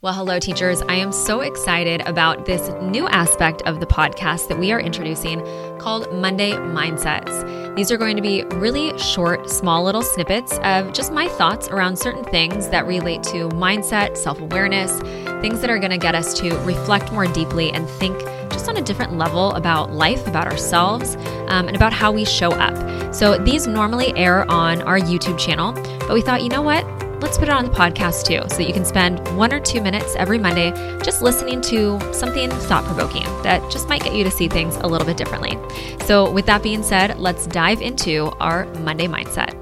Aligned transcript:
Well, 0.00 0.12
hello, 0.12 0.38
teachers. 0.38 0.80
I 0.82 0.94
am 0.94 1.10
so 1.10 1.40
excited 1.40 2.02
about 2.02 2.46
this 2.46 2.68
new 2.80 3.08
aspect 3.08 3.62
of 3.62 3.80
the 3.80 3.86
podcast 3.86 4.46
that 4.46 4.56
we 4.56 4.70
are 4.70 4.78
introducing 4.78 5.40
called 5.80 6.12
Monday 6.14 6.52
Mindsets. 6.52 7.74
These 7.74 7.90
are 7.90 7.96
going 7.96 8.14
to 8.14 8.22
be 8.22 8.44
really 8.44 8.96
short, 8.96 9.50
small 9.50 9.82
little 9.82 10.02
snippets 10.02 10.56
of 10.62 10.92
just 10.92 11.12
my 11.12 11.26
thoughts 11.26 11.66
around 11.66 11.98
certain 11.98 12.22
things 12.22 12.68
that 12.68 12.86
relate 12.86 13.24
to 13.24 13.48
mindset, 13.48 14.16
self 14.16 14.40
awareness, 14.40 15.00
things 15.42 15.60
that 15.62 15.68
are 15.68 15.80
going 15.80 15.90
to 15.90 15.98
get 15.98 16.14
us 16.14 16.32
to 16.34 16.56
reflect 16.58 17.10
more 17.10 17.26
deeply 17.26 17.72
and 17.72 17.90
think 17.90 18.16
just 18.52 18.68
on 18.68 18.76
a 18.76 18.82
different 18.82 19.18
level 19.18 19.50
about 19.54 19.92
life, 19.92 20.28
about 20.28 20.46
ourselves, 20.46 21.16
um, 21.48 21.66
and 21.66 21.74
about 21.74 21.92
how 21.92 22.12
we 22.12 22.24
show 22.24 22.52
up. 22.52 23.12
So 23.12 23.36
these 23.36 23.66
normally 23.66 24.16
air 24.16 24.48
on 24.48 24.80
our 24.82 25.00
YouTube 25.00 25.40
channel, 25.40 25.72
but 25.72 26.14
we 26.14 26.22
thought, 26.22 26.44
you 26.44 26.50
know 26.50 26.62
what? 26.62 26.86
Let's 27.20 27.36
put 27.36 27.48
it 27.48 27.54
on 27.54 27.64
the 27.64 27.70
podcast 27.70 28.24
too, 28.24 28.40
so 28.48 28.56
that 28.56 28.66
you 28.66 28.72
can 28.72 28.84
spend 28.84 29.18
one 29.36 29.52
or 29.52 29.60
two 29.60 29.80
minutes 29.80 30.14
every 30.16 30.38
Monday 30.38 30.70
just 31.02 31.22
listening 31.22 31.60
to 31.62 31.98
something 32.12 32.50
thought 32.50 32.84
provoking 32.84 33.24
that 33.42 33.60
just 33.70 33.88
might 33.88 34.02
get 34.02 34.14
you 34.14 34.24
to 34.24 34.30
see 34.30 34.48
things 34.48 34.76
a 34.76 34.86
little 34.86 35.06
bit 35.06 35.16
differently. 35.16 35.58
So, 36.06 36.30
with 36.30 36.46
that 36.46 36.62
being 36.62 36.82
said, 36.82 37.18
let's 37.18 37.46
dive 37.46 37.80
into 37.80 38.26
our 38.40 38.66
Monday 38.76 39.06
mindset. 39.06 39.54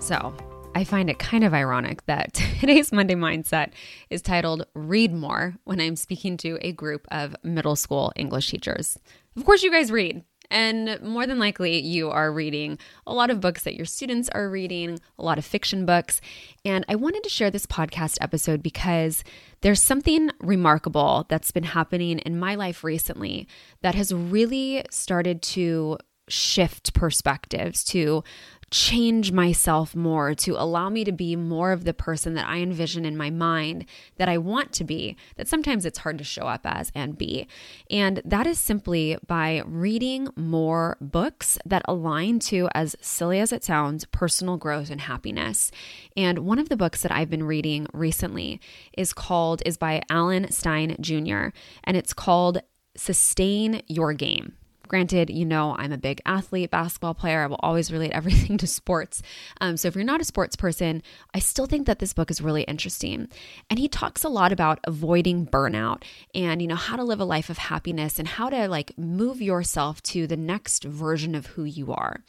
So, 0.00 0.34
I 0.76 0.84
find 0.84 1.08
it 1.08 1.18
kind 1.18 1.42
of 1.42 1.54
ironic 1.54 2.04
that 2.06 2.34
today's 2.60 2.92
Monday 2.92 3.14
mindset 3.14 3.72
is 4.10 4.22
titled 4.22 4.66
Read 4.74 5.12
More 5.12 5.56
when 5.64 5.80
I'm 5.80 5.96
speaking 5.96 6.36
to 6.38 6.58
a 6.60 6.72
group 6.72 7.06
of 7.10 7.34
middle 7.42 7.76
school 7.76 8.12
English 8.14 8.50
teachers. 8.50 8.98
Of 9.36 9.44
course, 9.44 9.62
you 9.62 9.70
guys 9.70 9.90
read. 9.90 10.22
And 10.50 11.00
more 11.02 11.26
than 11.26 11.38
likely, 11.38 11.80
you 11.80 12.10
are 12.10 12.32
reading 12.32 12.78
a 13.06 13.14
lot 13.14 13.30
of 13.30 13.40
books 13.40 13.62
that 13.64 13.74
your 13.74 13.86
students 13.86 14.28
are 14.30 14.48
reading, 14.48 14.98
a 15.18 15.24
lot 15.24 15.38
of 15.38 15.44
fiction 15.44 15.86
books. 15.86 16.20
And 16.64 16.84
I 16.88 16.94
wanted 16.94 17.22
to 17.24 17.30
share 17.30 17.50
this 17.50 17.66
podcast 17.66 18.18
episode 18.20 18.62
because 18.62 19.24
there's 19.60 19.82
something 19.82 20.30
remarkable 20.40 21.26
that's 21.28 21.50
been 21.50 21.64
happening 21.64 22.18
in 22.20 22.38
my 22.38 22.54
life 22.54 22.84
recently 22.84 23.48
that 23.82 23.94
has 23.94 24.12
really 24.12 24.84
started 24.90 25.42
to 25.42 25.98
shift 26.28 26.92
perspectives, 26.92 27.84
to 27.84 28.22
change 28.70 29.30
myself 29.30 29.94
more, 29.94 30.34
to 30.34 30.60
allow 30.60 30.88
me 30.88 31.04
to 31.04 31.12
be 31.12 31.36
more 31.36 31.70
of 31.70 31.84
the 31.84 31.94
person 31.94 32.34
that 32.34 32.48
I 32.48 32.58
envision 32.58 33.04
in 33.04 33.16
my 33.16 33.30
mind 33.30 33.86
that 34.16 34.28
I 34.28 34.38
want 34.38 34.72
to 34.72 34.84
be, 34.84 35.16
that 35.36 35.46
sometimes 35.46 35.86
it's 35.86 36.00
hard 36.00 36.18
to 36.18 36.24
show 36.24 36.42
up 36.42 36.62
as 36.64 36.90
and 36.94 37.16
be. 37.16 37.46
And 37.90 38.20
that 38.24 38.46
is 38.46 38.58
simply 38.58 39.18
by 39.26 39.62
reading 39.64 40.28
more 40.34 40.96
books 41.00 41.58
that 41.64 41.82
align 41.86 42.40
to, 42.40 42.68
as 42.74 42.96
silly 43.00 43.38
as 43.38 43.52
it 43.52 43.62
sounds, 43.62 44.04
personal 44.06 44.56
growth 44.56 44.90
and 44.90 45.02
happiness. 45.02 45.70
And 46.16 46.40
one 46.40 46.58
of 46.58 46.68
the 46.68 46.76
books 46.76 47.02
that 47.02 47.12
I've 47.12 47.30
been 47.30 47.44
reading 47.44 47.86
recently 47.92 48.60
is 48.98 49.12
called, 49.12 49.62
is 49.64 49.76
by 49.76 50.02
Alan 50.10 50.50
Stein 50.50 50.96
Jr., 51.00 51.48
and 51.84 51.96
it's 51.96 52.12
called 52.12 52.62
Sustain 52.96 53.82
Your 53.86 54.12
Game. 54.12 54.54
Granted, 54.86 55.30
you 55.30 55.44
know, 55.44 55.74
I'm 55.76 55.92
a 55.92 55.98
big 55.98 56.20
athlete, 56.24 56.70
basketball 56.70 57.14
player. 57.14 57.42
I 57.42 57.46
will 57.46 57.60
always 57.60 57.92
relate 57.92 58.12
everything 58.12 58.58
to 58.58 58.66
sports. 58.66 59.22
Um, 59.60 59.76
so 59.76 59.88
if 59.88 59.94
you're 59.94 60.04
not 60.04 60.20
a 60.20 60.24
sports 60.24 60.56
person, 60.56 61.02
I 61.34 61.38
still 61.38 61.66
think 61.66 61.86
that 61.86 61.98
this 61.98 62.12
book 62.12 62.30
is 62.30 62.40
really 62.40 62.62
interesting. 62.62 63.28
And 63.68 63.78
he 63.78 63.88
talks 63.88 64.24
a 64.24 64.28
lot 64.28 64.52
about 64.52 64.80
avoiding 64.84 65.46
burnout 65.46 66.02
and, 66.34 66.62
you 66.62 66.68
know, 66.68 66.74
how 66.74 66.96
to 66.96 67.04
live 67.04 67.20
a 67.20 67.24
life 67.24 67.50
of 67.50 67.58
happiness 67.58 68.18
and 68.18 68.28
how 68.28 68.48
to 68.48 68.68
like 68.68 68.96
move 68.98 69.40
yourself 69.42 70.02
to 70.04 70.26
the 70.26 70.36
next 70.36 70.84
version 70.84 71.34
of 71.34 71.46
who 71.46 71.64
you 71.64 71.92
are. 71.92 72.22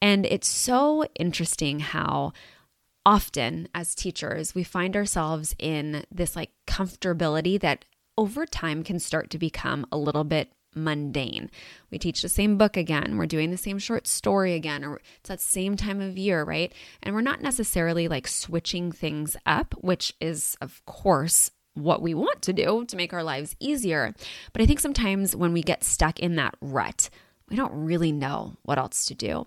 And 0.00 0.26
it's 0.26 0.48
so 0.48 1.04
interesting 1.18 1.80
how 1.80 2.32
often 3.06 3.68
as 3.72 3.94
teachers, 3.94 4.54
we 4.54 4.64
find 4.64 4.96
ourselves 4.96 5.54
in 5.58 6.04
this 6.10 6.34
like 6.34 6.50
comfortability 6.66 7.58
that 7.60 7.84
over 8.18 8.44
time 8.44 8.82
can 8.82 8.98
start 8.98 9.30
to 9.30 9.38
become 9.38 9.86
a 9.92 9.96
little 9.96 10.24
bit 10.24 10.50
mundane. 10.76 11.50
We 11.90 11.98
teach 11.98 12.22
the 12.22 12.28
same 12.28 12.58
book 12.58 12.76
again. 12.76 13.16
We're 13.16 13.26
doing 13.26 13.50
the 13.50 13.56
same 13.56 13.78
short 13.78 14.06
story 14.06 14.54
again, 14.54 14.84
or 14.84 15.00
it's 15.18 15.28
that 15.28 15.40
same 15.40 15.76
time 15.76 16.00
of 16.00 16.18
year, 16.18 16.44
right? 16.44 16.72
And 17.02 17.14
we're 17.14 17.22
not 17.22 17.40
necessarily 17.40 18.06
like 18.08 18.28
switching 18.28 18.92
things 18.92 19.36
up, 19.46 19.74
which 19.80 20.14
is, 20.20 20.56
of 20.60 20.84
course, 20.86 21.50
what 21.74 22.02
we 22.02 22.14
want 22.14 22.42
to 22.42 22.52
do 22.52 22.84
to 22.86 22.96
make 22.96 23.12
our 23.12 23.22
lives 23.22 23.56
easier. 23.60 24.14
But 24.52 24.62
I 24.62 24.66
think 24.66 24.80
sometimes 24.80 25.34
when 25.34 25.52
we 25.52 25.62
get 25.62 25.84
stuck 25.84 26.18
in 26.20 26.36
that 26.36 26.54
rut, 26.60 27.10
we 27.48 27.56
don't 27.56 27.72
really 27.72 28.12
know 28.12 28.56
what 28.62 28.78
else 28.78 29.06
to 29.06 29.14
do. 29.14 29.46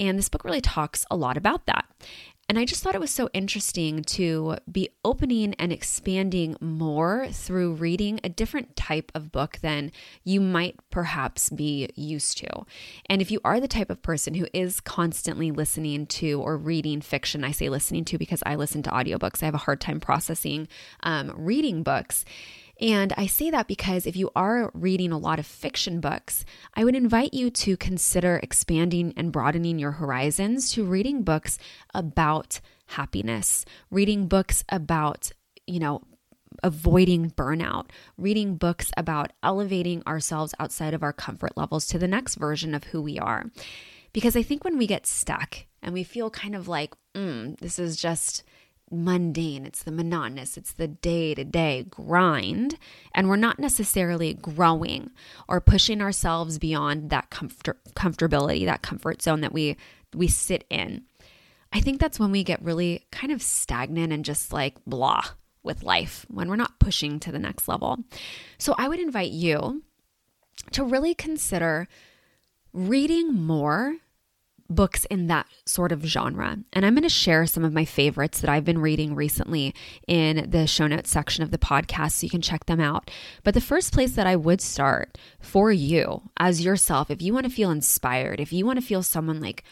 And 0.00 0.18
this 0.18 0.28
book 0.28 0.44
really 0.44 0.60
talks 0.60 1.04
a 1.10 1.16
lot 1.16 1.36
about 1.36 1.66
that. 1.66 1.84
And 2.48 2.58
I 2.58 2.64
just 2.64 2.82
thought 2.82 2.94
it 2.94 3.00
was 3.00 3.10
so 3.10 3.30
interesting 3.32 4.02
to 4.02 4.56
be 4.70 4.90
opening 5.04 5.54
and 5.54 5.72
expanding 5.72 6.56
more 6.60 7.28
through 7.30 7.74
reading 7.74 8.20
a 8.22 8.28
different 8.28 8.76
type 8.76 9.10
of 9.14 9.32
book 9.32 9.58
than 9.62 9.92
you 10.24 10.40
might 10.40 10.76
perhaps 10.90 11.48
be 11.48 11.88
used 11.94 12.38
to. 12.38 12.64
And 13.06 13.22
if 13.22 13.30
you 13.30 13.40
are 13.44 13.60
the 13.60 13.68
type 13.68 13.88
of 13.88 14.02
person 14.02 14.34
who 14.34 14.46
is 14.52 14.80
constantly 14.80 15.50
listening 15.50 16.06
to 16.06 16.40
or 16.40 16.58
reading 16.58 17.00
fiction, 17.00 17.44
I 17.44 17.52
say 17.52 17.68
listening 17.68 18.04
to 18.06 18.18
because 18.18 18.42
I 18.44 18.56
listen 18.56 18.82
to 18.84 18.90
audiobooks, 18.90 19.42
I 19.42 19.46
have 19.46 19.54
a 19.54 19.58
hard 19.58 19.80
time 19.80 20.00
processing 20.00 20.68
um, 21.02 21.32
reading 21.34 21.82
books 21.82 22.24
and 22.84 23.14
I 23.16 23.26
say 23.26 23.48
that 23.48 23.66
because 23.66 24.06
if 24.06 24.14
you 24.14 24.30
are 24.36 24.70
reading 24.74 25.10
a 25.10 25.16
lot 25.16 25.38
of 25.38 25.46
fiction 25.46 26.00
books, 26.00 26.44
I 26.74 26.84
would 26.84 26.94
invite 26.94 27.32
you 27.32 27.48
to 27.48 27.78
consider 27.78 28.38
expanding 28.42 29.14
and 29.16 29.32
broadening 29.32 29.78
your 29.78 29.92
horizons 29.92 30.70
to 30.72 30.84
reading 30.84 31.22
books 31.22 31.58
about 31.94 32.60
happiness, 32.88 33.64
reading 33.90 34.28
books 34.28 34.64
about, 34.68 35.32
you 35.66 35.80
know, 35.80 36.02
avoiding 36.62 37.30
burnout, 37.30 37.86
reading 38.18 38.56
books 38.56 38.92
about 38.98 39.32
elevating 39.42 40.02
ourselves 40.06 40.54
outside 40.58 40.92
of 40.92 41.02
our 41.02 41.14
comfort 41.14 41.56
levels 41.56 41.86
to 41.86 41.98
the 41.98 42.06
next 42.06 42.34
version 42.34 42.74
of 42.74 42.84
who 42.84 43.00
we 43.00 43.18
are. 43.18 43.46
Because 44.12 44.36
I 44.36 44.42
think 44.42 44.62
when 44.62 44.76
we 44.76 44.86
get 44.86 45.06
stuck 45.06 45.56
and 45.82 45.94
we 45.94 46.04
feel 46.04 46.28
kind 46.28 46.54
of 46.54 46.68
like, 46.68 46.92
mm, 47.14 47.58
this 47.60 47.78
is 47.78 47.96
just 47.96 48.44
mundane, 48.94 49.66
it's 49.66 49.82
the 49.82 49.90
monotonous, 49.90 50.56
it's 50.56 50.72
the 50.72 50.88
day 50.88 51.34
to 51.34 51.44
day 51.44 51.84
grind. 51.88 52.78
And 53.14 53.28
we're 53.28 53.36
not 53.36 53.58
necessarily 53.58 54.34
growing 54.34 55.10
or 55.48 55.60
pushing 55.60 56.00
ourselves 56.00 56.58
beyond 56.58 57.10
that 57.10 57.30
comfort, 57.30 57.78
comfortability, 57.94 58.64
that 58.64 58.82
comfort 58.82 59.22
zone 59.22 59.40
that 59.42 59.52
we, 59.52 59.76
we 60.14 60.28
sit 60.28 60.64
in. 60.70 61.04
I 61.72 61.80
think 61.80 62.00
that's 62.00 62.20
when 62.20 62.30
we 62.30 62.44
get 62.44 62.62
really 62.62 63.04
kind 63.10 63.32
of 63.32 63.42
stagnant 63.42 64.12
and 64.12 64.24
just 64.24 64.52
like 64.52 64.76
blah 64.86 65.24
with 65.64 65.82
life, 65.82 66.24
when 66.28 66.48
we're 66.48 66.56
not 66.56 66.78
pushing 66.78 67.18
to 67.20 67.32
the 67.32 67.38
next 67.38 67.66
level. 67.66 67.98
So 68.58 68.74
I 68.78 68.86
would 68.86 69.00
invite 69.00 69.32
you 69.32 69.82
to 70.72 70.84
really 70.84 71.14
consider 71.14 71.88
reading 72.72 73.32
more 73.32 73.96
books 74.70 75.04
in 75.06 75.26
that 75.26 75.46
sort 75.66 75.92
of 75.92 76.04
genre. 76.04 76.58
And 76.72 76.86
I'm 76.86 76.94
going 76.94 77.02
to 77.02 77.08
share 77.08 77.46
some 77.46 77.64
of 77.64 77.72
my 77.72 77.84
favorites 77.84 78.40
that 78.40 78.50
I've 78.50 78.64
been 78.64 78.80
reading 78.80 79.14
recently 79.14 79.74
in 80.06 80.48
the 80.50 80.66
show 80.66 80.86
notes 80.86 81.10
section 81.10 81.42
of 81.42 81.50
the 81.50 81.58
podcast 81.58 82.12
so 82.12 82.24
you 82.24 82.30
can 82.30 82.40
check 82.40 82.66
them 82.66 82.80
out. 82.80 83.10
But 83.42 83.54
the 83.54 83.60
first 83.60 83.92
place 83.92 84.12
that 84.12 84.26
I 84.26 84.36
would 84.36 84.60
start 84.60 85.18
for 85.40 85.70
you 85.70 86.22
as 86.38 86.64
yourself, 86.64 87.10
if 87.10 87.20
you 87.20 87.34
want 87.34 87.44
to 87.44 87.52
feel 87.52 87.70
inspired, 87.70 88.40
if 88.40 88.52
you 88.52 88.64
want 88.64 88.80
to 88.80 88.86
feel 88.86 89.02
someone 89.02 89.40
like 89.40 89.64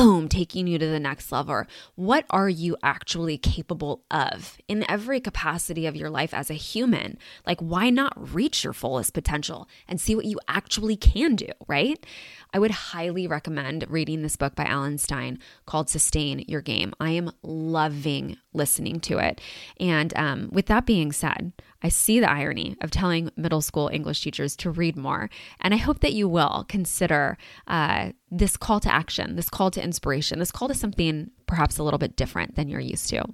boom, 0.00 0.28
taking 0.28 0.66
you 0.66 0.78
to 0.78 0.86
the 0.86 1.00
next 1.00 1.30
level, 1.30 1.64
what 1.94 2.24
are 2.30 2.48
you 2.48 2.76
actually 2.82 3.36
capable 3.36 4.02
of 4.10 4.56
in 4.66 4.88
every 4.90 5.20
capacity 5.20 5.86
of 5.86 5.94
your 5.94 6.08
life 6.08 6.32
as 6.32 6.50
a 6.50 6.54
human? 6.54 7.18
Like, 7.46 7.60
why 7.60 7.90
not 7.90 8.34
reach 8.34 8.64
your 8.64 8.72
fullest 8.72 9.12
potential 9.12 9.68
and 9.86 10.00
see 10.00 10.14
what 10.14 10.24
you 10.24 10.38
actually 10.48 10.96
can 10.96 11.36
do, 11.36 11.48
right? 11.68 12.04
I 12.52 12.58
would 12.58 12.70
highly 12.70 13.26
recommend 13.26 13.84
reading 13.88 14.22
this 14.22 14.36
book 14.36 14.54
by 14.54 14.64
Alan 14.64 14.98
Stein 14.98 15.38
called 15.66 15.88
Sustain 15.88 16.44
Your 16.48 16.62
Game. 16.62 16.92
I 16.98 17.10
am 17.10 17.30
loving 17.42 18.36
listening 18.52 19.00
to 19.00 19.18
it. 19.18 19.40
And 19.78 20.16
um, 20.16 20.48
with 20.50 20.66
that 20.66 20.86
being 20.86 21.12
said, 21.12 21.52
I 21.82 21.88
see 21.88 22.20
the 22.20 22.30
irony 22.30 22.76
of 22.80 22.90
telling 22.90 23.30
middle 23.36 23.62
school 23.62 23.88
English 23.92 24.22
teachers 24.22 24.56
to 24.56 24.70
read 24.70 24.96
more. 24.96 25.30
And 25.60 25.72
I 25.72 25.78
hope 25.78 26.00
that 26.00 26.12
you 26.12 26.28
will 26.28 26.66
consider 26.68 27.38
uh, 27.66 28.10
this 28.30 28.56
call 28.56 28.78
to 28.80 28.92
action, 28.92 29.34
this 29.34 29.48
call 29.48 29.70
to 29.72 29.82
inspiration, 29.82 30.38
this 30.38 30.52
call 30.52 30.68
to 30.68 30.74
something 30.74 31.30
perhaps 31.46 31.78
a 31.78 31.82
little 31.82 31.98
bit 31.98 32.14
different 32.14 32.54
than 32.54 32.68
you're 32.68 32.78
used 32.78 33.08
to. 33.10 33.24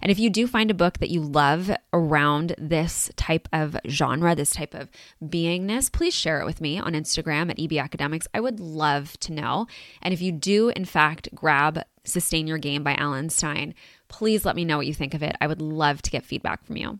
And 0.00 0.10
if 0.10 0.18
you 0.18 0.30
do 0.30 0.46
find 0.46 0.70
a 0.70 0.74
book 0.74 0.98
that 0.98 1.10
you 1.10 1.20
love 1.20 1.70
around 1.92 2.54
this 2.56 3.10
type 3.16 3.48
of 3.52 3.76
genre, 3.86 4.34
this 4.34 4.52
type 4.52 4.72
of 4.74 4.88
beingness, 5.22 5.92
please 5.92 6.14
share 6.14 6.40
it 6.40 6.46
with 6.46 6.62
me 6.62 6.78
on 6.78 6.94
Instagram 6.94 7.50
at 7.50 7.60
EB 7.60 7.74
Academics. 7.74 8.26
I 8.32 8.40
would 8.40 8.58
love 8.58 9.18
to 9.20 9.32
know. 9.32 9.66
And 10.00 10.14
if 10.14 10.22
you 10.22 10.32
do, 10.32 10.70
in 10.70 10.86
fact, 10.86 11.28
grab 11.34 11.82
Sustain 12.04 12.46
Your 12.46 12.58
Game 12.58 12.82
by 12.82 12.94
Alan 12.94 13.28
Stein, 13.28 13.74
please 14.08 14.46
let 14.46 14.56
me 14.56 14.64
know 14.64 14.78
what 14.78 14.86
you 14.86 14.94
think 14.94 15.12
of 15.12 15.22
it. 15.22 15.36
I 15.40 15.46
would 15.46 15.60
love 15.60 16.00
to 16.02 16.10
get 16.10 16.24
feedback 16.24 16.64
from 16.64 16.76
you. 16.78 16.98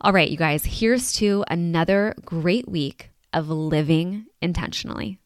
All 0.00 0.12
right, 0.12 0.30
you 0.30 0.36
guys, 0.36 0.64
here's 0.64 1.12
to 1.14 1.44
another 1.48 2.14
great 2.24 2.68
week 2.68 3.10
of 3.32 3.48
living 3.48 4.26
intentionally. 4.40 5.18